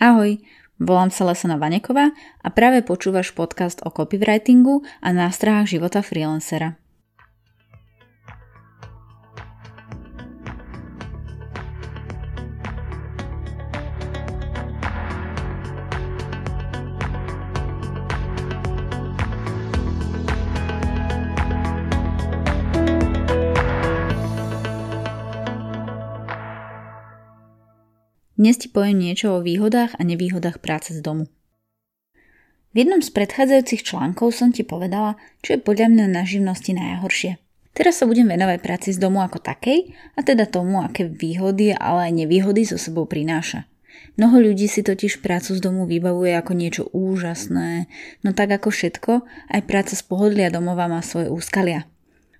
Ahoj, 0.00 0.40
volám 0.80 1.12
sa 1.12 1.28
Lesana 1.28 1.60
Vaneková 1.60 2.16
a 2.40 2.48
práve 2.48 2.80
počúvaš 2.80 3.36
podcast 3.36 3.84
o 3.84 3.92
copywritingu 3.92 4.80
a 5.04 5.12
nástrahách 5.12 5.76
života 5.76 6.00
freelancera. 6.00 6.79
Dnes 28.40 28.56
ti 28.56 28.72
poviem 28.72 29.04
niečo 29.04 29.36
o 29.36 29.44
výhodách 29.44 30.00
a 30.00 30.02
nevýhodách 30.02 30.64
práce 30.64 30.96
z 30.96 31.04
domu. 31.04 31.28
V 32.72 32.76
jednom 32.80 33.04
z 33.04 33.12
predchádzajúcich 33.12 33.84
článkov 33.84 34.32
som 34.32 34.48
ti 34.48 34.64
povedala, 34.64 35.20
čo 35.44 35.52
je 35.52 35.60
podľa 35.60 35.92
mňa 35.92 36.06
na 36.08 36.24
živnosti 36.24 36.72
najhoršie. 36.72 37.36
Teraz 37.76 38.00
sa 38.00 38.08
budem 38.08 38.32
venovať 38.32 38.64
práci 38.64 38.96
z 38.96 38.98
domu 39.04 39.20
ako 39.20 39.44
takej 39.44 39.92
a 40.16 40.24
teda 40.24 40.48
tomu, 40.48 40.80
aké 40.80 41.04
výhody, 41.04 41.76
ale 41.76 42.08
aj 42.08 42.16
nevýhody 42.16 42.64
so 42.64 42.80
sebou 42.80 43.04
prináša. 43.04 43.68
Mnoho 44.16 44.40
ľudí 44.48 44.72
si 44.72 44.80
totiž 44.80 45.20
prácu 45.20 45.52
z 45.52 45.60
domu 45.60 45.84
vybavuje 45.84 46.32
ako 46.32 46.56
niečo 46.56 46.88
úžasné, 46.96 47.92
no 48.24 48.32
tak 48.32 48.56
ako 48.56 48.72
všetko, 48.72 49.20
aj 49.52 49.68
práca 49.68 49.92
z 49.92 50.00
pohodlia 50.00 50.48
domova 50.48 50.88
má 50.88 51.04
svoje 51.04 51.28
úskalia. 51.28 51.84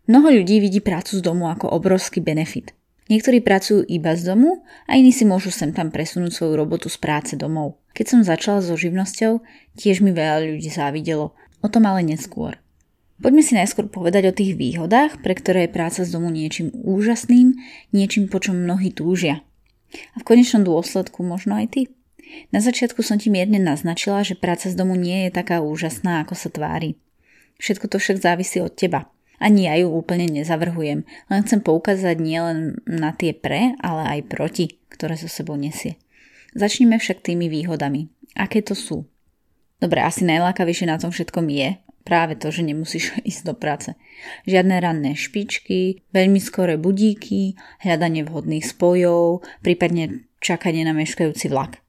Mnoho 0.09 0.33
ľudí 0.33 0.65
vidí 0.65 0.81
prácu 0.81 1.21
z 1.21 1.21
domu 1.21 1.53
ako 1.53 1.69
obrovský 1.69 2.25
benefit– 2.25 2.73
Niektorí 3.11 3.43
pracujú 3.43 3.83
iba 3.91 4.15
z 4.15 4.31
domu 4.31 4.63
a 4.87 4.95
iní 4.95 5.11
si 5.11 5.27
môžu 5.27 5.51
sem 5.51 5.75
tam 5.75 5.91
presunúť 5.91 6.31
svoju 6.31 6.55
robotu 6.55 6.87
z 6.87 6.95
práce 7.03 7.35
domov. 7.35 7.83
Keď 7.91 8.07
som 8.07 8.21
začala 8.23 8.63
so 8.63 8.79
živnosťou, 8.79 9.43
tiež 9.75 9.99
mi 10.07 10.15
veľa 10.15 10.47
ľudí 10.47 10.71
závidelo. 10.71 11.35
O 11.59 11.69
tom 11.69 11.91
ale 11.91 12.07
neskôr. 12.07 12.63
Poďme 13.21 13.43
si 13.45 13.53
najskôr 13.59 13.91
povedať 13.91 14.31
o 14.31 14.37
tých 14.37 14.57
výhodách, 14.57 15.21
pre 15.21 15.35
ktoré 15.35 15.67
je 15.67 15.75
práca 15.75 16.01
z 16.07 16.09
domu 16.09 16.33
niečím 16.33 16.73
úžasným, 16.73 17.53
niečím, 17.93 18.31
po 18.33 18.41
čom 18.41 18.63
mnohí 18.63 18.95
túžia. 18.95 19.45
A 20.15 20.23
v 20.23 20.27
konečnom 20.31 20.65
dôsledku 20.65 21.21
možno 21.27 21.59
aj 21.59 21.67
ty. 21.75 21.83
Na 22.55 22.63
začiatku 22.63 23.03
som 23.03 23.19
ti 23.19 23.29
mierne 23.29 23.59
naznačila, 23.59 24.23
že 24.23 24.39
práca 24.39 24.71
z 24.71 24.79
domu 24.79 24.95
nie 24.95 25.27
je 25.27 25.35
taká 25.35 25.61
úžasná, 25.61 26.23
ako 26.23 26.39
sa 26.39 26.49
tvári. 26.49 26.95
Všetko 27.61 27.91
to 27.91 28.01
však 28.01 28.23
závisí 28.23 28.63
od 28.63 28.73
teba. 28.73 29.11
Ani 29.41 29.67
ja 29.67 29.75
ju 29.81 29.89
úplne 29.89 30.29
nezavrhujem, 30.29 31.03
len 31.03 31.41
chcem 31.49 31.65
poukázať 31.65 32.17
nielen 32.21 32.85
na 32.85 33.17
tie 33.17 33.33
pre, 33.33 33.73
ale 33.81 34.21
aj 34.21 34.29
proti, 34.29 34.77
ktoré 34.93 35.17
so 35.17 35.33
sebou 35.33 35.57
nesie. 35.57 35.97
Začneme 36.53 37.01
však 37.01 37.25
tými 37.25 37.49
výhodami. 37.49 38.13
Aké 38.37 38.61
to 38.61 38.77
sú? 38.77 39.09
Dobre, 39.81 40.05
asi 40.05 40.29
najlákavejšie 40.29 40.87
na 40.93 41.01
tom 41.01 41.09
všetkom 41.09 41.49
je 41.49 41.81
práve 42.05 42.37
to, 42.37 42.51
že 42.51 42.67
nemusíš 42.67 43.17
ísť 43.31 43.43
do 43.47 43.55
práce. 43.57 43.95
Žiadne 44.45 44.77
ranné 44.81 45.13
špičky, 45.17 46.05
veľmi 46.13 46.41
skoré 46.41 46.77
budíky, 46.77 47.57
hľadanie 47.81 48.27
vhodných 48.27 48.67
spojov, 48.67 49.45
prípadne 49.65 50.27
čakanie 50.41 50.85
na 50.85 50.97
meškajúci 50.97 51.53
vlak. 51.53 51.81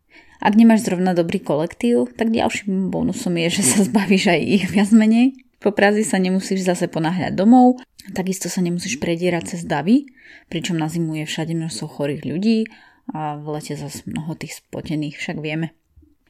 Ak 0.41 0.57
nemáš 0.57 0.89
zrovna 0.89 1.13
dobrý 1.13 1.37
kolektív, 1.37 2.17
tak 2.17 2.33
ďalším 2.33 2.89
bonusom 2.89 3.37
je, 3.37 3.61
že 3.61 3.63
sa 3.65 3.77
zbavíš 3.87 4.31
aj 4.31 4.41
ich 4.41 4.65
viac 4.69 4.89
menej. 4.93 5.35
Po 5.61 5.69
Prazi 5.69 6.01
sa 6.01 6.17
nemusíš 6.17 6.65
zase 6.65 6.89
ponáhľať 6.89 7.37
domov, 7.37 7.77
takisto 8.17 8.49
sa 8.49 8.65
nemusíš 8.65 8.97
predierať 8.97 9.53
cez 9.53 9.61
davy, 9.61 10.09
pričom 10.49 10.73
na 10.73 10.89
zimu 10.89 11.21
je 11.21 11.29
všade 11.29 11.53
množstvo 11.53 11.85
chorých 11.85 12.25
ľudí 12.25 12.65
a 13.13 13.37
v 13.37 13.45
lete 13.53 13.77
zase 13.77 14.01
mnoho 14.09 14.33
tých 14.33 14.57
spotených, 14.57 15.21
však 15.21 15.37
vieme. 15.37 15.77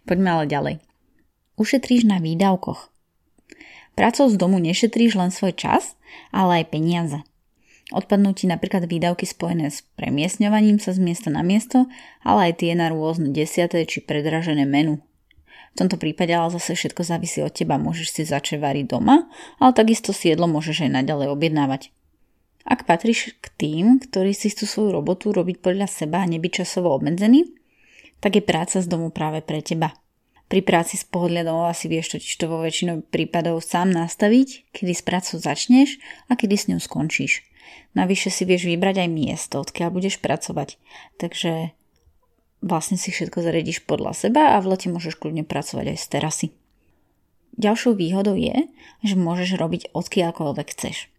Poďme 0.04 0.30
ale 0.36 0.46
ďalej. 0.52 0.76
Ušetríš 1.56 2.04
na 2.04 2.20
výdavkoch. 2.20 2.92
Prácou 3.96 4.28
z 4.28 4.36
domu 4.36 4.60
nešetríš 4.60 5.16
len 5.16 5.32
svoj 5.32 5.56
čas, 5.56 5.96
ale 6.36 6.64
aj 6.64 6.76
peniaze. 6.76 7.20
Odpadnú 7.92 8.32
ti 8.36 8.48
napríklad 8.52 8.88
výdavky 8.88 9.28
spojené 9.28 9.68
s 9.68 9.84
premiesňovaním 10.00 10.80
sa 10.80 10.96
z 10.96 11.00
miesta 11.04 11.28
na 11.28 11.44
miesto, 11.44 11.88
ale 12.24 12.52
aj 12.52 12.64
tie 12.64 12.72
na 12.76 12.88
rôzne 12.88 13.36
desiaté 13.36 13.84
či 13.84 14.00
predražené 14.00 14.64
menu, 14.64 15.04
v 15.72 15.76
tomto 15.80 15.96
prípade 15.96 16.36
ale 16.36 16.52
zase 16.52 16.76
všetko 16.76 17.02
závisí 17.08 17.40
od 17.40 17.56
teba. 17.56 17.80
Môžeš 17.80 18.08
si 18.12 18.22
začať 18.28 18.60
variť 18.60 18.92
doma, 18.92 19.32
ale 19.56 19.72
takisto 19.72 20.12
si 20.12 20.28
jedlo 20.28 20.52
môžeš 20.52 20.88
aj 20.88 20.92
naďalej 21.04 21.32
objednávať. 21.32 21.96
Ak 22.68 22.86
patríš 22.86 23.34
k 23.42 23.48
tým, 23.58 23.86
ktorí 23.98 24.36
si 24.36 24.52
chcú 24.54 24.68
svoju 24.68 24.90
robotu 25.02 25.34
robiť 25.34 25.64
podľa 25.64 25.88
seba 25.90 26.22
a 26.22 26.30
nebyť 26.30 26.62
časovo 26.62 26.94
obmedzený, 26.94 27.50
tak 28.22 28.38
je 28.38 28.44
práca 28.46 28.78
z 28.78 28.86
domu 28.86 29.10
práve 29.10 29.42
pre 29.42 29.66
teba. 29.66 29.98
Pri 30.46 30.60
práci 30.62 31.00
z 31.00 31.08
pohodlia 31.08 31.48
domova 31.48 31.72
si 31.72 31.88
vieš 31.88 32.20
totiž 32.20 32.34
to 32.36 32.46
vo 32.52 32.60
väčšinou 32.60 33.08
prípadov 33.08 33.64
sám 33.64 33.96
nastaviť, 33.96 34.76
kedy 34.76 34.92
s 34.92 35.02
prácou 35.02 35.40
začneš 35.40 35.96
a 36.28 36.36
kedy 36.36 36.56
s 36.60 36.68
ňou 36.68 36.84
skončíš. 36.84 37.48
Navyše 37.96 38.28
si 38.28 38.44
vieš 38.44 38.68
vybrať 38.68 39.08
aj 39.08 39.10
miesto, 39.10 39.64
odkiaľ 39.64 39.96
budeš 39.96 40.20
pracovať. 40.20 40.76
Takže 41.16 41.72
vlastne 42.62 42.96
si 42.96 43.10
všetko 43.10 43.42
zariadiš 43.42 43.84
podľa 43.90 44.14
seba 44.14 44.56
a 44.56 44.62
v 44.62 44.74
lete 44.74 44.88
môžeš 44.88 45.18
kľudne 45.18 45.44
pracovať 45.44 45.86
aj 45.94 45.98
z 45.98 46.06
terasy. 46.08 46.48
Ďalšou 47.60 48.00
výhodou 48.00 48.38
je, 48.40 48.72
že 49.04 49.20
môžeš 49.20 49.60
robiť 49.60 49.92
odkiaľkoľvek 49.92 50.68
chceš. 50.72 51.12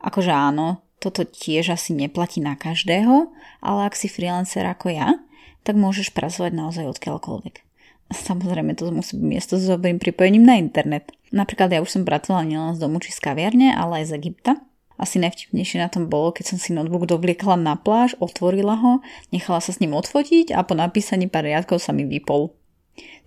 Akože 0.00 0.32
áno, 0.32 0.80
toto 1.02 1.28
tiež 1.28 1.76
asi 1.76 1.92
neplatí 1.92 2.40
na 2.40 2.56
každého, 2.56 3.28
ale 3.60 3.80
ak 3.84 3.98
si 3.98 4.08
freelancer 4.08 4.64
ako 4.64 4.94
ja, 4.94 5.20
tak 5.66 5.76
môžeš 5.76 6.16
pracovať 6.16 6.52
naozaj 6.56 6.88
odkiaľkoľvek. 6.96 7.66
Samozrejme, 8.06 8.78
to 8.78 8.88
musí 8.94 9.18
byť 9.18 9.26
miesto 9.26 9.58
s 9.58 9.66
dobrým 9.66 9.98
pripojením 9.98 10.46
na 10.46 10.62
internet. 10.62 11.10
Napríklad 11.34 11.74
ja 11.74 11.82
už 11.82 11.90
som 11.90 12.02
pracovala 12.06 12.46
nielen 12.46 12.72
z 12.78 12.82
domu 12.86 13.02
či 13.02 13.10
z 13.10 13.18
kaviarne, 13.18 13.74
ale 13.74 14.00
aj 14.00 14.14
z 14.14 14.16
Egypta 14.22 14.52
asi 14.96 15.20
najvtipnejšie 15.20 15.78
na 15.80 15.92
tom 15.92 16.08
bolo, 16.08 16.32
keď 16.32 16.56
som 16.56 16.58
si 16.60 16.72
notebook 16.72 17.04
dovliekla 17.04 17.60
na 17.60 17.76
pláž, 17.76 18.16
otvorila 18.20 18.76
ho, 18.80 18.92
nechala 19.32 19.60
sa 19.60 19.72
s 19.72 19.80
ním 19.80 19.92
odfotiť 19.92 20.56
a 20.56 20.64
po 20.64 20.72
napísaní 20.72 21.28
pár 21.28 21.44
riadkov 21.44 21.84
sa 21.84 21.92
mi 21.92 22.08
vypol. 22.08 22.52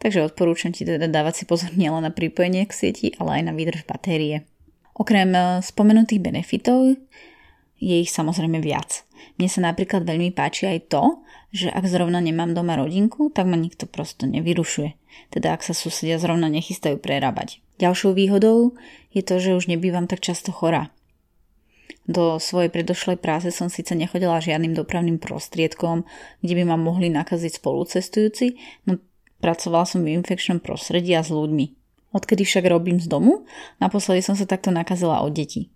Takže 0.02 0.26
odporúčam 0.26 0.74
ti 0.74 0.82
teda 0.82 1.06
dávať 1.06 1.42
si 1.42 1.44
pozor 1.46 1.70
nielen 1.78 2.02
na 2.02 2.10
pripojenie 2.10 2.66
k 2.66 2.74
sieti, 2.74 3.08
ale 3.22 3.42
aj 3.42 3.44
na 3.50 3.54
výdrž 3.54 3.86
batérie. 3.86 4.50
Okrem 4.98 5.30
eh, 5.32 5.62
spomenutých 5.62 6.20
benefitov 6.20 6.98
je 7.80 7.96
ich 8.04 8.12
samozrejme 8.12 8.60
viac. 8.60 9.08
Mne 9.40 9.48
sa 9.48 9.64
napríklad 9.64 10.04
veľmi 10.04 10.36
páči 10.36 10.68
aj 10.68 10.92
to, 10.92 11.24
že 11.56 11.72
ak 11.72 11.88
zrovna 11.88 12.20
nemám 12.20 12.52
doma 12.52 12.76
rodinku, 12.76 13.32
tak 13.32 13.48
ma 13.48 13.56
nikto 13.56 13.88
prosto 13.88 14.28
nevyrušuje. 14.28 15.00
Teda 15.32 15.56
ak 15.56 15.64
sa 15.64 15.72
susedia 15.72 16.20
zrovna 16.20 16.52
nechystajú 16.52 17.00
prerábať. 17.00 17.64
Ďalšou 17.80 18.12
výhodou 18.12 18.76
je 19.16 19.24
to, 19.24 19.40
že 19.40 19.56
už 19.56 19.72
nebývam 19.72 20.06
tak 20.12 20.20
často 20.20 20.52
chorá. 20.52 20.92
Do 22.10 22.42
svojej 22.42 22.74
predošlej 22.74 23.22
práce 23.22 23.54
som 23.54 23.70
síce 23.70 23.94
nechodila 23.94 24.42
žiadnym 24.42 24.74
dopravným 24.74 25.22
prostriedkom, 25.22 26.10
kde 26.42 26.54
by 26.58 26.64
ma 26.66 26.78
mohli 26.78 27.14
nakaziť 27.14 27.62
spolucestujúci, 27.62 28.58
no 28.90 28.98
pracovala 29.42 29.86
som 29.86 30.02
v 30.02 30.18
infekčnom 30.18 30.58
prostredí 30.58 31.14
a 31.14 31.22
s 31.22 31.30
ľuďmi. 31.30 31.66
Odkedy 32.10 32.42
však 32.42 32.66
robím 32.66 32.98
z 32.98 33.06
domu, 33.06 33.46
naposledy 33.78 34.26
som 34.26 34.34
sa 34.34 34.50
takto 34.50 34.74
nakazila 34.74 35.22
od 35.22 35.38
detí. 35.38 35.70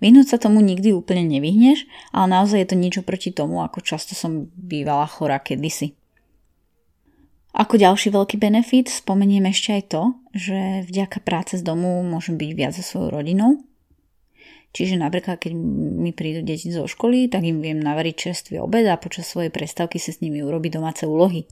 Vyhnúť 0.00 0.32
sa 0.32 0.38
tomu 0.40 0.64
nikdy 0.64 0.96
úplne 0.96 1.28
nevyhneš, 1.28 1.84
ale 2.16 2.26
naozaj 2.32 2.64
je 2.64 2.68
to 2.72 2.80
niečo 2.80 3.02
proti 3.04 3.28
tomu, 3.36 3.60
ako 3.60 3.84
často 3.84 4.16
som 4.16 4.48
bývala 4.56 5.04
chorá 5.04 5.36
kedysi. 5.36 5.92
Ako 7.54 7.78
ďalší 7.78 8.10
veľký 8.10 8.40
benefit 8.40 8.90
spomeniem 8.90 9.46
ešte 9.46 9.70
aj 9.76 9.82
to, 9.92 10.02
že 10.34 10.58
vďaka 10.90 11.22
práce 11.22 11.60
z 11.60 11.62
domu 11.62 12.02
môžem 12.02 12.34
byť 12.34 12.50
viac 12.56 12.72
so 12.74 12.82
svojou 12.82 13.20
rodinou, 13.20 13.62
Čiže 14.74 14.98
napríklad, 14.98 15.38
keď 15.38 15.54
mi 16.02 16.10
prídu 16.10 16.42
deti 16.42 16.66
zo 16.74 16.90
školy, 16.90 17.30
tak 17.30 17.46
im 17.46 17.62
viem 17.62 17.78
navariť 17.78 18.14
čerstvý 18.18 18.58
obed 18.58 18.82
a 18.90 18.98
počas 18.98 19.30
svojej 19.30 19.54
prestávky 19.54 20.02
si 20.02 20.10
s 20.10 20.18
nimi 20.18 20.42
urobiť 20.42 20.74
domáce 20.74 21.06
úlohy. 21.06 21.46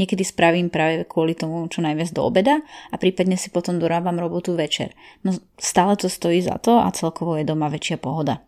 Niekedy 0.00 0.24
spravím 0.24 0.72
práve 0.72 1.04
kvôli 1.04 1.36
tomu 1.36 1.60
čo 1.68 1.84
najviac 1.84 2.16
do 2.16 2.24
obeda 2.24 2.64
a 2.88 2.96
prípadne 2.96 3.36
si 3.36 3.52
potom 3.52 3.76
dorábam 3.76 4.16
robotu 4.16 4.56
večer. 4.56 4.96
No 5.20 5.36
stále 5.60 6.00
to 6.00 6.08
stojí 6.08 6.40
za 6.40 6.56
to 6.56 6.80
a 6.80 6.88
celkovo 6.88 7.36
je 7.36 7.44
doma 7.44 7.68
väčšia 7.68 8.00
pohoda. 8.00 8.40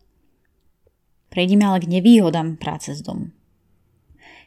Prejdime 1.29 1.69
ale 1.69 1.85
k 1.85 2.01
nevýhodám 2.01 2.57
práce 2.57 2.97
z 2.97 3.05
domu. 3.05 3.29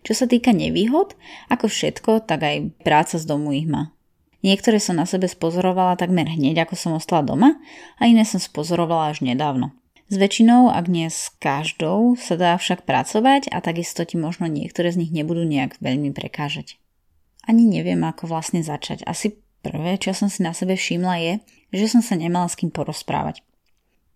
Čo 0.01 0.17
sa 0.17 0.25
týka 0.25 0.49
nevýhod, 0.49 1.13
ako 1.53 1.69
všetko, 1.69 2.25
tak 2.25 2.41
aj 2.41 2.73
práca 2.81 3.21
z 3.21 3.25
domu 3.29 3.53
ich 3.53 3.69
má. 3.69 3.93
Niektoré 4.39 4.79
som 4.79 4.95
na 4.95 5.03
sebe 5.03 5.27
spozorovala 5.27 5.99
takmer 5.99 6.31
hneď, 6.31 6.63
ako 6.63 6.75
som 6.79 6.91
ostala 6.95 7.27
doma 7.27 7.59
a 7.99 8.07
iné 8.07 8.23
som 8.23 8.39
spozorovala 8.39 9.11
až 9.11 9.23
nedávno. 9.23 9.75
S 10.09 10.17
väčšinou, 10.17 10.73
ak 10.73 10.89
nie 10.89 11.05
s 11.05 11.29
každou, 11.37 12.17
sa 12.17 12.33
dá 12.33 12.57
však 12.57 12.87
pracovať 12.87 13.51
a 13.53 13.61
takisto 13.61 14.01
ti 14.07 14.17
možno 14.17 14.49
niektoré 14.49 14.89
z 14.89 15.05
nich 15.05 15.11
nebudú 15.13 15.45
nejak 15.45 15.77
veľmi 15.77 16.15
prekážať. 16.15 16.81
Ani 17.45 17.69
neviem, 17.69 18.01
ako 18.01 18.25
vlastne 18.25 18.65
začať. 18.65 19.05
Asi 19.05 19.37
prvé, 19.61 20.01
čo 20.01 20.17
som 20.17 20.31
si 20.31 20.41
na 20.41 20.55
sebe 20.55 20.73
všimla 20.73 21.15
je, 21.21 21.33
že 21.75 21.85
som 21.93 22.01
sa 22.01 22.17
nemala 22.17 22.49
s 22.49 22.57
kým 22.57 22.73
porozprávať. 22.73 23.45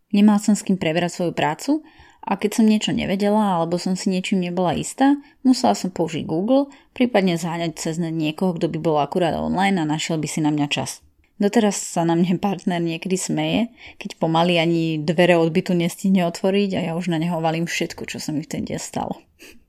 Nemala 0.10 0.42
som 0.42 0.58
s 0.58 0.66
kým 0.66 0.82
preberať 0.82 1.20
svoju 1.20 1.34
prácu 1.38 1.86
A 2.24 2.40
keď 2.40 2.64
som 2.64 2.66
niečo 2.66 2.96
nevedela 2.96 3.60
alebo 3.60 3.76
som 3.76 4.00
si 4.00 4.08
niečím 4.08 4.40
nebola 4.40 4.72
istá, 4.80 5.20
musela 5.44 5.76
som 5.76 5.92
použiť 5.92 6.24
Google, 6.24 6.72
prípadne 6.96 7.36
zháňať 7.36 7.76
cez 7.76 8.00
niekoho, 8.00 8.56
kto 8.56 8.72
by 8.72 8.80
bol 8.80 8.98
akurát 9.04 9.36
online 9.36 9.76
a 9.84 9.86
našiel 9.86 10.16
by 10.16 10.28
si 10.32 10.40
na 10.40 10.48
mňa 10.56 10.68
čas. 10.72 11.04
Doteraz 11.42 11.76
sa 11.76 12.08
na 12.08 12.16
mne 12.16 12.40
partner 12.40 12.80
niekedy 12.80 13.20
smeje, 13.20 13.74
keď 14.00 14.16
pomaly 14.16 14.56
ani 14.56 15.04
dvere 15.04 15.36
odbytu 15.36 15.76
nestihne 15.76 16.24
otvoriť 16.30 16.80
a 16.80 16.82
ja 16.88 16.92
už 16.96 17.12
na 17.12 17.20
neho 17.20 17.44
valím 17.44 17.68
všetko, 17.68 18.08
čo 18.08 18.24
sa 18.24 18.32
mi 18.32 18.48
v 18.48 18.52
ten 18.52 18.64
deň 18.64 18.80
stalo. 18.80 19.20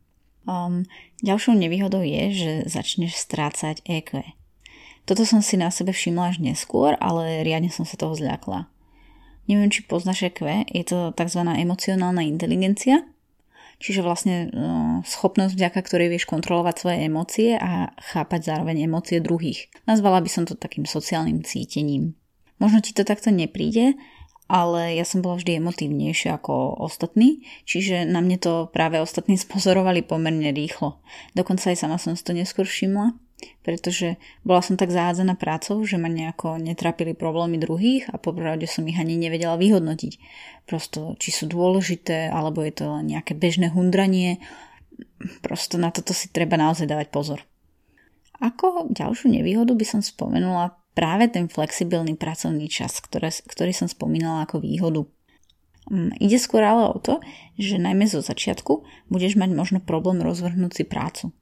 Um, 0.45 0.85
ďalšou 1.25 1.57
nevýhodou 1.57 2.05
je, 2.05 2.37
že 2.37 2.53
začneš 2.69 3.17
strácať 3.17 3.81
EQ. 3.89 4.21
Toto 5.09 5.25
som 5.25 5.41
si 5.41 5.57
na 5.57 5.73
sebe 5.73 5.97
všimla 5.97 6.37
až 6.37 6.45
neskôr, 6.45 7.01
ale 7.01 7.41
riadne 7.41 7.73
som 7.73 7.89
sa 7.89 7.97
toho 7.97 8.13
zľakla. 8.13 8.69
Neviem, 9.45 9.69
či 9.69 9.85
poznáš 9.85 10.33
EQ, 10.33 10.69
je 10.73 10.85
to 10.89 11.13
tzv. 11.13 11.41
emocionálna 11.45 12.25
inteligencia, 12.25 13.05
čiže 13.77 14.01
vlastne 14.01 14.49
no, 14.49 15.05
schopnosť, 15.05 15.53
vďaka 15.53 15.81
ktorej 15.85 16.09
vieš 16.17 16.25
kontrolovať 16.25 16.75
svoje 16.81 16.99
emócie 17.05 17.51
a 17.61 17.93
chápať 18.01 18.55
zároveň 18.55 18.89
emócie 18.89 19.21
druhých. 19.21 19.69
Nazvala 19.85 20.25
by 20.25 20.31
som 20.33 20.49
to 20.49 20.57
takým 20.57 20.89
sociálnym 20.89 21.45
cítením. 21.45 22.17
Možno 22.57 22.81
ti 22.81 22.97
to 22.97 23.05
takto 23.05 23.29
nepríde, 23.29 23.93
ale 24.49 24.97
ja 24.97 25.05
som 25.09 25.25
bola 25.25 25.41
vždy 25.41 25.61
emotívnejšia 25.61 26.37
ako 26.41 26.81
ostatní, 26.81 27.45
čiže 27.65 28.05
na 28.05 28.21
mne 28.25 28.41
to 28.41 28.53
práve 28.73 28.97
ostatní 29.01 29.37
spozorovali 29.45 30.01
pomerne 30.01 30.53
rýchlo. 30.57 31.05
Dokonca 31.37 31.69
aj 31.69 31.85
sama 31.85 32.01
som 32.01 32.17
si 32.17 32.25
to 32.25 32.33
neskôr 32.33 32.65
všimla 32.65 33.24
pretože 33.63 34.21
bola 34.43 34.61
som 34.61 34.77
tak 34.77 34.93
zahádzaná 34.93 35.35
prácou, 35.39 35.81
že 35.83 35.97
ma 35.97 36.11
nejako 36.11 36.61
netrapili 36.61 37.17
problémy 37.17 37.61
druhých 37.61 38.09
a 38.13 38.21
popravde 38.21 38.69
som 38.69 38.85
ich 38.85 38.99
ani 38.99 39.17
nevedela 39.17 39.57
vyhodnotiť. 39.57 40.13
Prosto, 40.69 41.17
či 41.17 41.31
sú 41.33 41.49
dôležité, 41.49 42.29
alebo 42.29 42.65
je 42.65 42.75
to 42.85 42.89
nejaké 43.01 43.37
bežné 43.37 43.73
hundranie, 43.73 44.43
prosto 45.41 45.81
na 45.81 45.91
toto 45.95 46.13
si 46.13 46.31
treba 46.31 46.61
naozaj 46.61 46.89
dávať 46.89 47.09
pozor. 47.11 47.41
Ako 48.43 48.91
ďalšiu 48.91 49.31
nevýhodu 49.31 49.73
by 49.73 49.87
som 49.87 50.01
spomenula 50.03 50.77
práve 50.95 51.31
ten 51.31 51.51
flexibilný 51.51 52.15
pracovný 52.15 52.71
čas, 52.71 52.99
ktoré, 53.03 53.31
ktorý 53.31 53.73
som 53.75 53.91
spomínala 53.91 54.47
ako 54.47 54.63
výhodu. 54.63 55.03
Mm, 55.91 56.17
ide 56.17 56.41
skôr 56.41 56.65
ale 56.65 56.89
o 56.89 56.97
to, 56.97 57.21
že 57.61 57.83
najmä 57.83 58.09
zo 58.09 58.25
začiatku 58.25 58.87
budeš 59.13 59.37
mať 59.37 59.51
možno 59.53 59.79
problém 59.85 60.25
rozvrhnúť 60.25 60.73
si 60.73 60.85
prácu. 60.87 61.35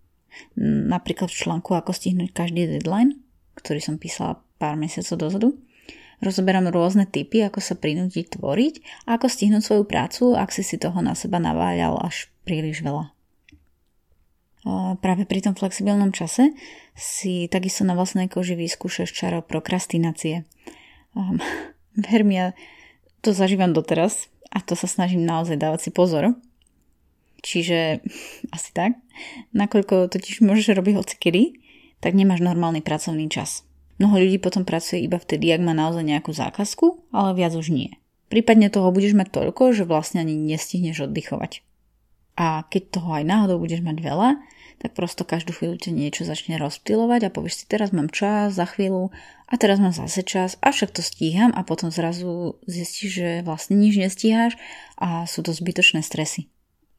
Napríklad 0.60 1.28
v 1.28 1.38
článku 1.38 1.74
Ako 1.76 1.92
stihnúť 1.96 2.32
každý 2.32 2.68
deadline, 2.68 3.20
ktorý 3.58 3.80
som 3.80 3.96
písala 4.00 4.40
pár 4.56 4.78
mesiacov 4.78 5.16
dozadu, 5.18 5.48
rozoberám 6.22 6.70
rôzne 6.70 7.04
typy, 7.04 7.42
ako 7.42 7.58
sa 7.58 7.74
prinútiť 7.74 8.38
tvoriť 8.38 8.74
a 9.10 9.18
ako 9.18 9.26
stihnúť 9.26 9.62
svoju 9.62 9.84
prácu, 9.84 10.38
ak 10.38 10.54
si 10.54 10.62
si 10.62 10.78
toho 10.78 11.02
na 11.02 11.18
seba 11.18 11.42
naváľal 11.42 11.98
až 12.00 12.30
príliš 12.46 12.86
veľa. 12.86 13.10
Práve 15.02 15.26
pri 15.26 15.42
tom 15.42 15.58
flexibilnom 15.58 16.14
čase 16.14 16.54
si 16.94 17.50
takisto 17.50 17.82
na 17.82 17.98
vlastnej 17.98 18.30
koži 18.30 18.54
vyskúšaš 18.54 19.10
čaro 19.10 19.42
prokrastinácie. 19.42 20.46
Um, 21.18 21.42
ver 22.06 22.22
mi, 22.22 22.38
ja 22.38 22.54
to 23.26 23.34
zažívam 23.34 23.74
doteraz 23.74 24.30
a 24.54 24.62
to 24.62 24.78
sa 24.78 24.86
snažím 24.86 25.26
naozaj 25.26 25.58
dávať 25.58 25.88
si 25.88 25.90
pozor, 25.90 26.38
Čiže 27.42 28.00
asi 28.56 28.70
tak. 28.72 28.96
Nakoľko 29.52 30.08
totiž 30.08 30.40
môžeš 30.40 30.72
robiť 30.78 30.94
hocikedy, 30.96 31.62
tak 32.02 32.18
nemáš 32.18 32.42
normálny 32.42 32.82
pracovný 32.82 33.30
čas. 33.30 33.62
Mnoho 34.02 34.18
ľudí 34.18 34.42
potom 34.42 34.66
pracuje 34.66 35.06
iba 35.06 35.20
vtedy, 35.20 35.54
ak 35.54 35.62
má 35.62 35.76
naozaj 35.76 36.02
nejakú 36.02 36.34
zákazku, 36.34 37.14
ale 37.14 37.38
viac 37.38 37.54
už 37.54 37.70
nie. 37.70 38.02
Prípadne 38.32 38.72
toho 38.72 38.88
budeš 38.90 39.12
mať 39.14 39.28
toľko, 39.30 39.76
že 39.76 39.84
vlastne 39.86 40.24
ani 40.24 40.34
nestihneš 40.34 41.06
oddychovať. 41.06 41.60
A 42.34 42.64
keď 42.66 42.98
toho 42.98 43.12
aj 43.20 43.28
náhodou 43.28 43.60
budeš 43.60 43.84
mať 43.84 44.00
veľa, 44.00 44.40
tak 44.80 44.98
prosto 44.98 45.22
každú 45.22 45.54
chvíľu 45.54 45.78
ťa 45.78 45.94
niečo 45.94 46.26
začne 46.26 46.58
rozptilovať 46.58 47.28
a 47.28 47.32
povieš 47.32 47.62
si, 47.62 47.64
teraz 47.70 47.94
mám 47.94 48.10
čas, 48.10 48.58
za 48.58 48.66
chvíľu 48.66 49.14
a 49.46 49.54
teraz 49.54 49.78
mám 49.78 49.94
zase 49.94 50.26
čas 50.26 50.58
a 50.58 50.74
však 50.74 50.90
to 50.96 51.04
stíham 51.04 51.54
a 51.54 51.62
potom 51.62 51.94
zrazu 51.94 52.58
zistíš, 52.66 53.10
že 53.14 53.30
vlastne 53.46 53.78
nič 53.78 53.94
nestíhaš 54.00 54.58
a 54.98 55.28
sú 55.28 55.46
to 55.46 55.54
zbytočné 55.54 56.02
stresy. 56.02 56.50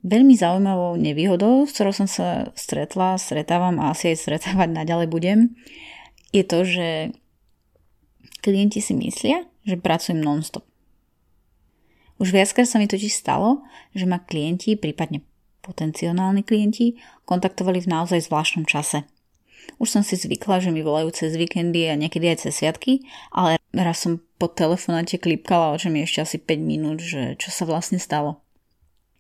Veľmi 0.04 0.36
zaujímavou 0.36 1.00
nevýhodou, 1.00 1.64
s 1.64 1.80
ktorou 1.80 1.96
som 1.96 2.12
sa 2.12 2.52
stretla, 2.60 3.16
stretávam 3.16 3.80
a 3.80 3.96
asi 3.96 4.12
aj 4.12 4.28
stretávať 4.28 4.70
naďalej 4.76 5.08
budem, 5.08 5.56
je 6.36 6.44
to, 6.44 6.68
že 6.68 6.88
klienti 8.44 8.84
si 8.84 8.92
myslia, 9.00 9.48
že 9.64 9.80
pracujem 9.80 10.20
non-stop. 10.20 10.68
Už 12.20 12.36
viackrát 12.36 12.68
sa 12.68 12.84
mi 12.84 12.92
totiž 12.92 13.16
stalo, 13.16 13.64
že 13.96 14.04
ma 14.04 14.20
klienti, 14.20 14.76
prípadne 14.76 15.24
potenciálni 15.64 16.44
klienti, 16.44 17.00
kontaktovali 17.24 17.80
v 17.80 17.88
naozaj 17.88 18.28
zvláštnom 18.28 18.68
čase. 18.68 19.08
Už 19.80 19.88
som 19.88 20.04
si 20.04 20.20
zvykla, 20.20 20.60
že 20.60 20.76
mi 20.76 20.84
volajú 20.84 21.16
cez 21.16 21.40
víkendy 21.40 21.88
a 21.88 21.96
niekedy 21.96 22.28
aj 22.28 22.44
cez 22.44 22.60
sviatky, 22.60 23.08
ale 23.32 23.56
raz 23.72 24.04
som 24.04 24.20
po 24.36 24.52
telefonáte 24.52 25.16
klipkala 25.16 25.72
očami 25.72 26.04
ešte 26.04 26.20
asi 26.20 26.38
5 26.44 26.60
minút, 26.60 27.00
že 27.00 27.40
čo 27.40 27.48
sa 27.48 27.64
vlastne 27.64 27.96
stalo. 27.96 28.43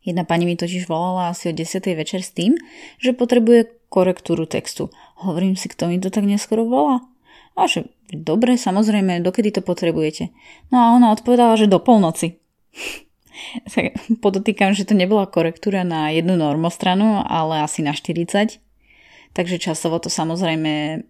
Jedna 0.03 0.27
pani 0.27 0.43
mi 0.43 0.59
totiž 0.59 0.91
volala 0.91 1.31
asi 1.31 1.49
o 1.49 1.53
10. 1.55 1.79
večer 1.95 2.21
s 2.21 2.35
tým, 2.35 2.59
že 2.99 3.15
potrebuje 3.15 3.87
korektúru 3.87 4.43
textu. 4.43 4.91
Hovorím 5.23 5.55
si, 5.55 5.71
kto 5.71 5.87
mi 5.87 6.01
to 6.03 6.11
tak 6.11 6.27
neskoro 6.27 6.67
volá? 6.67 7.07
A 7.55 7.69
že 7.69 7.87
dobre, 8.11 8.59
samozrejme, 8.59 9.23
dokedy 9.23 9.55
to 9.55 9.61
potrebujete? 9.61 10.33
No 10.73 10.77
a 10.81 10.85
ona 10.97 11.13
odpovedala, 11.13 11.55
že 11.55 11.71
do 11.71 11.79
polnoci. 11.79 12.41
tak 13.73 13.95
podotýkam, 14.19 14.75
že 14.75 14.83
to 14.83 14.97
nebola 14.97 15.29
korektúra 15.29 15.85
na 15.87 16.09
jednu 16.11 16.35
normostranu, 16.35 17.23
ale 17.23 17.63
asi 17.63 17.85
na 17.85 17.95
40. 17.95 18.59
Takže 19.33 19.57
časovo 19.57 19.97
to 20.03 20.11
samozrejme 20.11 21.05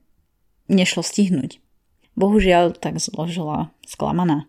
nešlo 0.69 1.01
stihnúť. 1.03 1.59
Bohužiaľ 2.13 2.77
tak 2.77 3.01
zložila 3.01 3.73
sklamaná. 3.83 4.45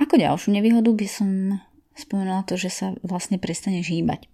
Ako 0.00 0.16
ďalšiu 0.16 0.52
nevýhodu 0.52 0.90
by 0.92 1.06
som 1.08 1.60
spomenula 1.96 2.44
to, 2.44 2.60
že 2.60 2.70
sa 2.70 2.86
vlastne 3.00 3.40
prestaneš 3.40 3.90
hýbať. 3.90 4.28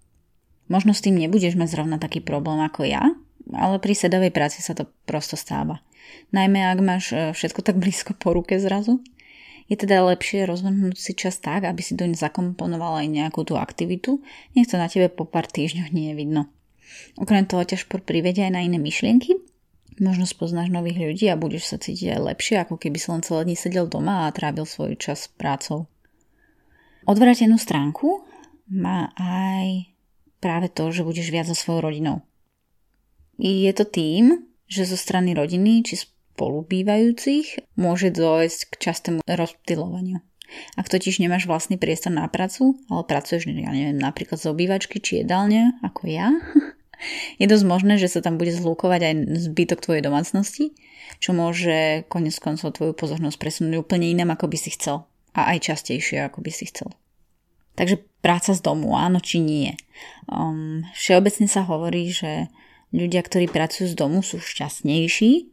Možno 0.71 0.95
s 0.95 1.03
tým 1.03 1.19
nebudeš 1.19 1.59
mať 1.59 1.75
zrovna 1.75 1.97
taký 1.99 2.23
problém 2.23 2.59
ako 2.63 2.87
ja, 2.87 3.15
ale 3.51 3.75
pri 3.79 3.95
sedavej 3.95 4.31
práci 4.31 4.63
sa 4.63 4.71
to 4.75 4.87
prosto 5.03 5.35
stáva. 5.35 5.83
Najmä 6.31 6.59
ak 6.63 6.79
máš 6.79 7.05
e, 7.11 7.31
všetko 7.35 7.59
tak 7.63 7.79
blízko 7.79 8.15
po 8.15 8.35
ruke 8.35 8.55
zrazu. 8.59 9.03
Je 9.71 9.79
teda 9.79 10.03
lepšie 10.03 10.43
rozvrhnúť 10.43 10.95
si 10.99 11.15
čas 11.15 11.39
tak, 11.39 11.63
aby 11.63 11.79
si 11.79 11.95
doň 11.95 12.19
zakomponovala 12.19 13.07
aj 13.07 13.09
nejakú 13.09 13.47
tú 13.47 13.55
aktivitu, 13.55 14.19
nech 14.59 14.67
to 14.67 14.75
na 14.75 14.91
tebe 14.91 15.07
po 15.07 15.23
pár 15.23 15.47
týždňoch 15.47 15.95
nie 15.95 16.11
je 16.11 16.19
vidno. 16.19 16.41
Okrem 17.15 17.47
toho 17.47 17.63
ťa 17.63 17.79
šport 17.79 18.03
privedia 18.03 18.51
aj 18.51 18.53
na 18.53 18.61
iné 18.61 18.75
myšlienky, 18.75 19.39
možno 20.03 20.27
spoznáš 20.27 20.67
nových 20.67 20.99
ľudí 20.99 21.25
a 21.31 21.39
budeš 21.39 21.73
sa 21.73 21.77
cítiť 21.79 22.19
aj 22.19 22.21
lepšie, 22.35 22.55
ako 22.59 22.75
keby 22.75 22.97
si 22.99 23.07
len 23.07 23.23
celé 23.23 23.41
dní 23.47 23.55
sedel 23.55 23.87
doma 23.87 24.27
a 24.27 24.33
trábil 24.35 24.67
svoj 24.67 24.99
čas 24.99 25.31
prácou. 25.31 25.87
Odvratenú 27.03 27.59
stránku 27.59 28.23
má 28.71 29.11
aj 29.19 29.91
práve 30.39 30.71
to, 30.71 30.87
že 30.87 31.03
budeš 31.03 31.35
viac 31.35 31.51
so 31.51 31.55
svojou 31.55 31.91
rodinou. 31.91 32.23
Je 33.35 33.67
to 33.75 33.83
tým, 33.83 34.47
že 34.71 34.87
zo 34.87 34.95
strany 34.95 35.35
rodiny 35.35 35.83
či 35.83 35.99
spolubývajúcich 35.99 37.75
môže 37.75 38.07
dôjsť 38.07 38.59
k 38.71 38.73
častému 38.79 39.19
rozptilovaniu. 39.27 40.23
Ak 40.79 40.87
totiž 40.87 41.19
nemáš 41.19 41.43
vlastný 41.43 41.75
priestor 41.75 42.15
na 42.15 42.29
pracu, 42.31 42.79
ale 42.87 43.03
pracuješ, 43.03 43.51
ja 43.51 43.73
neviem, 43.73 43.99
napríklad 43.99 44.39
z 44.39 44.53
obývačky 44.53 45.03
či 45.03 45.25
jedálne, 45.25 45.75
ako 45.83 46.07
ja, 46.07 46.31
je 47.41 47.45
dosť 47.51 47.65
možné, 47.67 47.99
že 47.99 48.07
sa 48.07 48.23
tam 48.23 48.39
bude 48.39 48.55
zhlúkovať 48.55 49.01
aj 49.01 49.13
zbytok 49.49 49.83
tvojej 49.83 50.05
domácnosti, 50.05 50.71
čo 51.19 51.35
môže 51.35 52.07
konec 52.07 52.37
koncov 52.39 52.79
tvoju 52.79 52.95
pozornosť 52.95 53.35
presunúť 53.35 53.75
úplne 53.81 54.07
inám, 54.07 54.39
ako 54.39 54.47
by 54.47 54.57
si 54.61 54.71
chcel 54.71 55.03
a 55.33 55.53
aj 55.53 55.73
častejšie, 55.73 56.21
ako 56.25 56.45
by 56.45 56.51
si 56.53 56.69
chcel. 56.69 56.93
Takže 57.73 58.05
práca 58.21 58.53
z 58.53 58.61
domu, 58.61 58.93
áno 58.93 59.17
či 59.17 59.41
nie. 59.41 59.73
Um, 60.29 60.85
všeobecne 60.93 61.49
sa 61.49 61.65
hovorí, 61.65 62.13
že 62.13 62.53
ľudia, 62.93 63.25
ktorí 63.25 63.49
pracujú 63.49 63.89
z 63.89 63.95
domu, 63.97 64.21
sú 64.21 64.37
šťastnejší. 64.37 65.49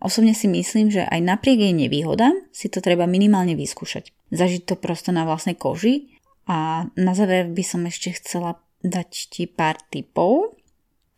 Osobne 0.00 0.32
si 0.32 0.48
myslím, 0.48 0.88
že 0.88 1.04
aj 1.04 1.20
napriek 1.20 1.60
jej 1.60 1.74
nevýhodám 1.76 2.34
si 2.54 2.72
to 2.72 2.80
treba 2.80 3.04
minimálne 3.04 3.52
vyskúšať. 3.52 4.08
Zažiť 4.32 4.62
to 4.64 4.74
prosto 4.80 5.12
na 5.12 5.28
vlastnej 5.28 5.58
koži 5.58 6.16
a 6.48 6.88
na 6.96 7.12
záver 7.12 7.50
by 7.52 7.64
som 7.66 7.84
ešte 7.84 8.16
chcela 8.16 8.56
dať 8.80 9.10
ti 9.28 9.44
pár 9.44 9.76
tipov, 9.92 10.56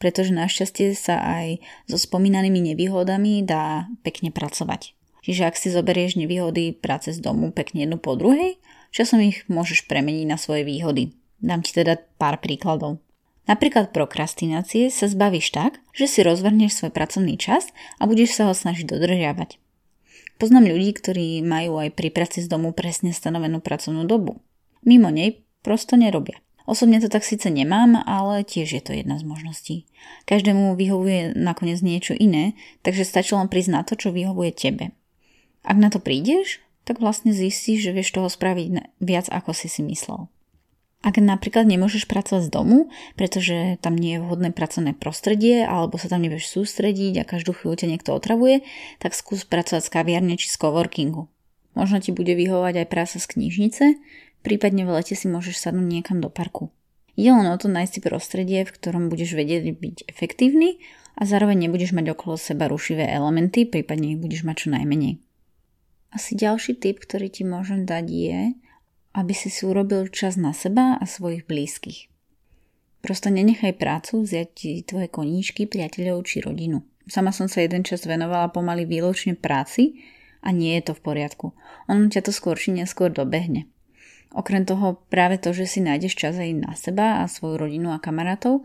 pretože 0.00 0.32
našťastie 0.32 0.96
sa 0.96 1.20
aj 1.20 1.60
so 1.86 2.00
spomínanými 2.00 2.72
nevýhodami 2.72 3.44
dá 3.44 3.86
pekne 4.00 4.32
pracovať. 4.32 4.96
Čiže 5.20 5.48
ak 5.48 5.56
si 5.56 5.68
zoberieš 5.68 6.16
nevýhody 6.16 6.72
práce 6.76 7.12
z 7.12 7.20
domu 7.20 7.52
pekne 7.52 7.84
jednu 7.84 8.00
po 8.00 8.16
druhej, 8.16 8.56
časom 8.90 9.20
ich 9.20 9.44
môžeš 9.46 9.86
premeniť 9.86 10.26
na 10.26 10.40
svoje 10.40 10.64
výhody. 10.64 11.12
Dám 11.40 11.64
ti 11.64 11.72
teda 11.72 12.00
pár 12.20 12.40
príkladov. 12.40 13.00
Napríklad 13.48 13.90
prokrastinácie 13.90 14.92
sa 14.92 15.10
zbavíš 15.10 15.50
tak, 15.50 15.80
že 15.96 16.06
si 16.06 16.20
rozvrhneš 16.22 16.76
svoj 16.76 16.92
pracovný 16.94 17.34
čas 17.40 17.72
a 17.98 18.06
budeš 18.06 18.36
sa 18.36 18.46
ho 18.46 18.54
snažiť 18.54 18.86
dodržiavať. 18.86 19.58
Poznám 20.40 20.72
ľudí, 20.72 20.96
ktorí 20.96 21.44
majú 21.44 21.80
aj 21.80 21.92
pri 21.96 22.08
práci 22.14 22.40
z 22.40 22.48
domu 22.48 22.72
presne 22.72 23.12
stanovenú 23.12 23.60
pracovnú 23.60 24.08
dobu. 24.08 24.40
Mimo 24.86 25.12
nej 25.12 25.44
prosto 25.60 26.00
nerobia. 26.00 26.40
Osobne 26.64 27.02
to 27.02 27.10
tak 27.10 27.26
síce 27.26 27.50
nemám, 27.50 27.98
ale 28.06 28.46
tiež 28.46 28.78
je 28.78 28.82
to 28.84 28.92
jedna 28.94 29.18
z 29.18 29.26
možností. 29.26 29.76
Každému 30.30 30.78
vyhovuje 30.78 31.34
nakoniec 31.34 31.82
niečo 31.82 32.14
iné, 32.14 32.54
takže 32.86 33.02
stačí 33.02 33.34
len 33.34 33.50
prísť 33.50 33.70
na 33.74 33.82
to, 33.82 33.98
čo 33.98 34.14
vyhovuje 34.14 34.54
tebe. 34.54 34.94
Ak 35.64 35.76
na 35.76 35.92
to 35.92 36.00
prídeš, 36.00 36.64
tak 36.88 36.98
vlastne 36.98 37.30
zistíš, 37.30 37.86
že 37.86 37.94
vieš 37.94 38.16
toho 38.16 38.28
spraviť 38.32 38.98
viac, 38.98 39.26
ako 39.28 39.52
si 39.52 39.68
si 39.68 39.84
myslel. 39.84 40.26
Ak 41.00 41.16
napríklad 41.16 41.64
nemôžeš 41.64 42.04
pracovať 42.04 42.44
z 42.44 42.50
domu, 42.52 42.92
pretože 43.16 43.80
tam 43.80 43.96
nie 43.96 44.20
je 44.20 44.20
vhodné 44.20 44.52
pracovné 44.52 44.92
prostredie 44.92 45.64
alebo 45.64 45.96
sa 45.96 46.12
tam 46.12 46.20
nevieš 46.20 46.52
sústrediť 46.52 47.24
a 47.24 47.28
každú 47.28 47.56
chvíľu 47.56 47.80
ťa 47.80 47.86
niekto 47.88 48.12
otravuje, 48.12 48.60
tak 49.00 49.16
skús 49.16 49.48
pracovať 49.48 49.80
z 49.80 49.92
kaviarne 49.96 50.36
či 50.36 50.52
z 50.52 50.60
coworkingu. 50.60 51.32
Možno 51.72 52.04
ti 52.04 52.12
bude 52.12 52.36
vyhovať 52.36 52.84
aj 52.84 52.86
práca 52.92 53.16
z 53.16 53.26
knižnice, 53.32 53.84
prípadne 54.44 54.84
v 54.84 54.92
lete 54.92 55.16
si 55.16 55.24
môžeš 55.24 55.56
sadnúť 55.56 55.88
niekam 55.88 56.20
do 56.20 56.28
parku. 56.28 56.68
Ide 57.16 57.32
len 57.32 57.48
o 57.48 57.56
to 57.56 57.72
nájsť 57.72 57.92
si 57.96 58.00
prostredie, 58.04 58.68
v 58.68 58.74
ktorom 58.76 59.08
budeš 59.08 59.32
vedieť 59.32 59.72
byť 59.72 59.96
efektívny 60.04 60.84
a 61.16 61.24
zároveň 61.24 61.64
nebudeš 61.64 61.96
mať 61.96 62.12
okolo 62.12 62.36
seba 62.36 62.68
rušivé 62.68 63.08
elementy, 63.08 63.64
prípadne 63.64 64.16
ich 64.16 64.20
budeš 64.20 64.44
mať 64.44 64.68
čo 64.68 64.68
najmenej. 64.76 65.29
Asi 66.10 66.34
ďalší 66.34 66.82
tip, 66.82 66.98
ktorý 67.02 67.30
ti 67.30 67.46
môžem 67.46 67.86
dať 67.86 68.06
je, 68.10 68.40
aby 69.14 69.34
si 69.34 69.50
si 69.50 69.62
urobil 69.66 70.10
čas 70.10 70.34
na 70.34 70.50
seba 70.50 70.98
a 70.98 71.04
svojich 71.06 71.46
blízkych. 71.46 72.10
Prosto 73.00 73.32
nenechaj 73.32 73.80
prácu 73.80 74.22
vziať 74.22 74.48
ti 74.52 74.70
tvoje 74.84 75.08
koníčky, 75.08 75.64
priateľov 75.70 76.26
či 76.26 76.44
rodinu. 76.44 76.84
Sama 77.08 77.32
som 77.32 77.48
sa 77.48 77.64
jeden 77.64 77.82
čas 77.82 78.04
venovala 78.04 78.52
pomaly 78.52 78.84
výločne 78.84 79.34
práci 79.34 80.02
a 80.44 80.52
nie 80.52 80.76
je 80.78 80.90
to 80.90 80.92
v 80.98 81.04
poriadku. 81.04 81.46
On 81.88 82.06
ťa 82.06 82.28
to 82.28 82.32
skôr 82.34 82.60
či 82.60 82.76
neskôr 82.76 83.08
dobehne. 83.08 83.66
Okrem 84.30 84.62
toho 84.62 85.02
práve 85.10 85.42
to, 85.42 85.50
že 85.50 85.66
si 85.66 85.80
nájdeš 85.82 86.14
čas 86.14 86.38
aj 86.38 86.50
na 86.54 86.72
seba 86.78 87.24
a 87.24 87.30
svoju 87.30 87.66
rodinu 87.66 87.90
a 87.90 87.98
kamarátov, 87.98 88.62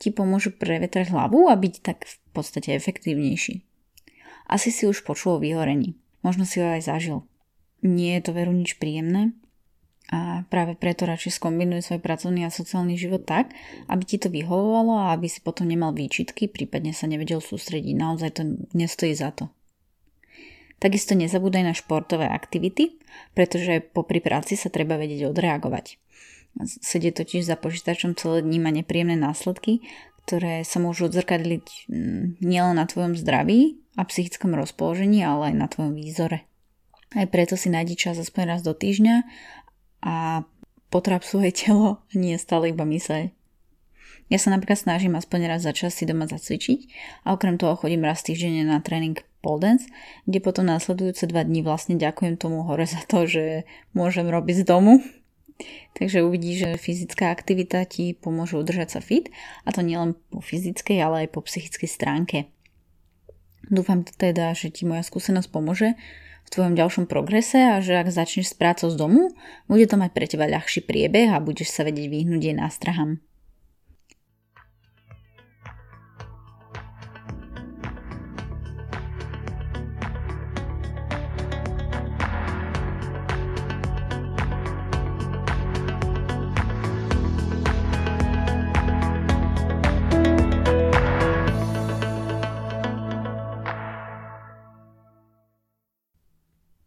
ti 0.00 0.08
pomôže 0.08 0.50
prevetrať 0.56 1.12
hlavu 1.12 1.52
a 1.52 1.54
byť 1.54 1.74
tak 1.84 2.08
v 2.08 2.14
podstate 2.32 2.72
efektívnejší. 2.72 3.60
Asi 4.48 4.72
si 4.72 4.88
už 4.88 5.04
počul 5.04 5.36
o 5.36 5.42
vyhorení. 5.42 6.01
Možno 6.22 6.46
si 6.46 6.62
ho 6.62 6.66
aj 6.70 6.86
zažil. 6.86 7.26
Nie 7.82 8.18
je 8.18 8.30
to 8.30 8.32
veru 8.34 8.54
nič 8.54 8.78
príjemné 8.78 9.34
a 10.12 10.44
práve 10.52 10.76
preto 10.76 11.08
radšej 11.08 11.40
skombinuj 11.40 11.88
svoj 11.88 12.04
pracovný 12.04 12.44
a 12.44 12.52
sociálny 12.52 13.00
život 13.00 13.24
tak, 13.24 13.56
aby 13.88 14.02
ti 14.04 14.20
to 14.20 14.28
vyhovovalo 14.28 14.98
a 14.98 15.16
aby 15.16 15.24
si 15.30 15.40
potom 15.40 15.64
nemal 15.64 15.96
výčitky, 15.96 16.52
prípadne 16.52 16.92
sa 16.92 17.08
nevedel 17.08 17.40
sústrediť. 17.40 17.94
Naozaj 17.96 18.30
to 18.36 18.42
nestojí 18.76 19.16
za 19.16 19.32
to. 19.32 19.48
Takisto 20.82 21.14
nezabúdaj 21.14 21.62
na 21.62 21.72
športové 21.72 22.26
aktivity, 22.26 22.98
pretože 23.38 23.80
popri 23.94 24.18
práci 24.18 24.58
sa 24.58 24.68
treba 24.68 24.98
vedieť 24.98 25.30
odreagovať. 25.30 25.96
Sedieť 26.60 27.24
totiž 27.24 27.48
za 27.48 27.56
počítačom 27.56 28.12
celé 28.12 28.44
dní 28.44 28.60
má 28.60 28.68
nepríjemné 28.68 29.16
následky, 29.16 29.80
ktoré 30.26 30.62
sa 30.62 30.78
môžu 30.78 31.10
odzrkadliť 31.10 31.90
mm, 31.90 32.24
nielen 32.42 32.78
na 32.78 32.86
tvojom 32.86 33.18
zdraví 33.18 33.82
a 33.98 34.06
psychickom 34.06 34.54
rozpoložení, 34.54 35.20
ale 35.22 35.52
aj 35.52 35.56
na 35.58 35.66
tvojom 35.68 35.94
výzore. 35.98 36.48
Aj 37.12 37.26
preto 37.28 37.60
si 37.60 37.68
nájdi 37.68 37.98
čas 37.98 38.16
aspoň 38.16 38.56
raz 38.56 38.60
do 38.64 38.72
týždňa 38.72 39.26
a 40.02 40.46
potráp 40.88 41.26
svoje 41.26 41.52
telo, 41.60 42.00
nie 42.16 42.38
stále 42.40 42.72
iba 42.72 42.86
myseľ. 42.86 43.32
Ja 44.32 44.40
sa 44.40 44.48
napríklad 44.48 44.80
snažím 44.80 45.12
aspoň 45.12 45.44
raz 45.44 45.60
za 45.60 45.76
čas 45.76 45.92
si 45.92 46.08
doma 46.08 46.24
zacvičiť 46.24 46.88
a 47.28 47.36
okrem 47.36 47.60
toho 47.60 47.76
chodím 47.76 48.08
raz 48.08 48.24
týždenne 48.24 48.64
na 48.64 48.80
tréning 48.80 49.20
pole 49.44 49.60
dance, 49.60 49.84
kde 50.24 50.40
potom 50.40 50.64
následujúce 50.64 51.28
dva 51.28 51.44
dní 51.44 51.60
vlastne 51.60 52.00
ďakujem 52.00 52.40
tomu 52.40 52.64
hore 52.64 52.88
za 52.94 53.04
to, 53.04 53.28
že 53.28 53.68
môžem 53.92 54.24
robiť 54.30 54.62
z 54.62 54.64
domu. 54.64 55.04
Takže 55.92 56.24
uvidíš, 56.24 56.56
že 56.64 56.80
fyzická 56.80 57.30
aktivita 57.30 57.84
ti 57.84 58.16
pomôže 58.16 58.56
udržať 58.56 58.98
sa 58.98 59.00
fit 59.00 59.28
a 59.62 59.70
to 59.70 59.84
nielen 59.84 60.16
po 60.32 60.40
fyzickej, 60.40 60.98
ale 60.98 61.16
aj 61.26 61.28
po 61.36 61.44
psychickej 61.44 61.90
stránke. 61.90 62.38
Dúfam 63.70 64.02
teda, 64.04 64.52
že 64.52 64.74
ti 64.74 64.84
moja 64.84 65.06
skúsenosť 65.06 65.48
pomôže 65.48 65.94
v 66.42 66.48
tvojom 66.50 66.74
ďalšom 66.74 67.04
progrese 67.06 67.62
a 67.62 67.78
že 67.78 67.96
ak 67.96 68.10
začneš 68.10 68.52
s 68.52 68.58
prácou 68.58 68.90
z 68.90 68.98
domu, 68.98 69.30
bude 69.70 69.86
to 69.86 69.96
mať 69.96 70.10
pre 70.12 70.26
teba 70.26 70.50
ľahší 70.50 70.84
priebeh 70.84 71.30
a 71.30 71.40
budeš 71.40 71.72
sa 71.72 71.86
vedieť 71.86 72.10
vyhnúť 72.10 72.42
jej 72.42 72.56
nástrahám. 72.58 73.22